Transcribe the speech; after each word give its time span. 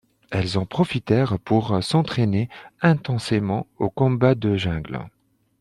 Elles 0.31 0.57
en 0.57 0.65
profitèrent 0.65 1.37
pour 1.37 1.83
s’entraîner 1.83 2.49
intensément 2.81 3.67
au 3.77 3.91
combat 3.91 4.33
de 4.33 4.55
jungle. 4.57 4.99